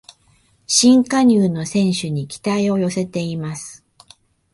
[0.65, 3.85] 新加入の選手に期待を寄せています